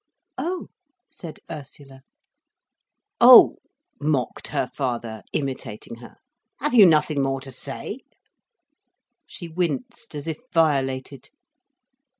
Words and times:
"Oh," 0.39 0.69
said 1.11 1.41
Ursula. 1.47 2.01
"Oh," 3.19 3.57
mocked 3.99 4.47
her 4.47 4.65
father, 4.65 5.21
imitating 5.31 5.97
her. 5.97 6.15
"Have 6.59 6.73
you 6.73 6.87
nothing 6.87 7.21
more 7.21 7.39
to 7.41 7.51
say?" 7.51 7.99
She 9.27 9.47
winced 9.47 10.15
as 10.15 10.25
if 10.25 10.39
violated. 10.51 11.29